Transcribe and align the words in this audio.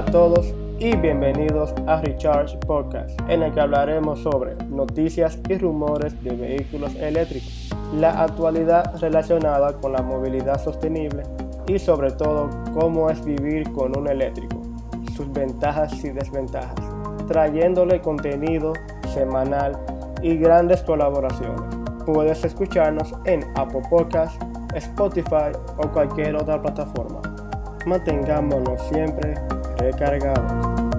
todos 0.00 0.54
y 0.78 0.96
bienvenidos 0.96 1.74
a 1.86 2.00
Recharge 2.00 2.56
Podcast, 2.66 3.10
en 3.28 3.42
el 3.42 3.52
que 3.52 3.60
hablaremos 3.60 4.20
sobre 4.20 4.54
noticias 4.70 5.38
y 5.50 5.58
rumores 5.58 6.20
de 6.24 6.34
vehículos 6.34 6.94
eléctricos, 6.94 7.68
la 7.98 8.22
actualidad 8.22 8.98
relacionada 9.02 9.74
con 9.74 9.92
la 9.92 10.00
movilidad 10.00 10.64
sostenible 10.64 11.24
y 11.66 11.78
sobre 11.78 12.10
todo 12.10 12.48
cómo 12.72 13.10
es 13.10 13.22
vivir 13.22 13.70
con 13.72 13.96
un 13.98 14.08
eléctrico, 14.08 14.62
sus 15.14 15.30
ventajas 15.30 16.02
y 16.02 16.08
desventajas, 16.08 16.80
trayéndole 17.28 18.00
contenido 18.00 18.72
semanal 19.12 19.76
y 20.22 20.38
grandes 20.38 20.82
colaboraciones. 20.82 21.76
Puedes 22.06 22.42
escucharnos 22.46 23.14
en 23.26 23.44
Apple 23.56 23.82
Podcast, 23.90 24.40
Spotify 24.74 25.52
o 25.76 25.86
cualquier 25.88 26.36
otra 26.36 26.62
plataforma. 26.62 27.31
Mantengámonos 27.84 28.80
siempre 28.88 29.34
recargados. 29.78 30.91